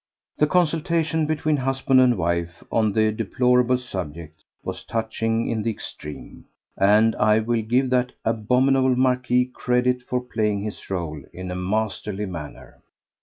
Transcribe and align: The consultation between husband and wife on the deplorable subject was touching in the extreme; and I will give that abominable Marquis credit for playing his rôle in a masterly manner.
The 0.39 0.47
consultation 0.47 1.27
between 1.27 1.57
husband 1.57 2.01
and 2.01 2.17
wife 2.17 2.63
on 2.71 2.91
the 2.93 3.11
deplorable 3.11 3.77
subject 3.77 4.43
was 4.63 4.83
touching 4.83 5.47
in 5.47 5.61
the 5.61 5.69
extreme; 5.69 6.45
and 6.75 7.15
I 7.17 7.37
will 7.37 7.61
give 7.61 7.91
that 7.91 8.13
abominable 8.25 8.95
Marquis 8.95 9.51
credit 9.53 10.01
for 10.01 10.19
playing 10.19 10.63
his 10.63 10.79
rôle 10.89 11.21
in 11.33 11.51
a 11.51 11.55
masterly 11.55 12.25
manner. 12.25 12.81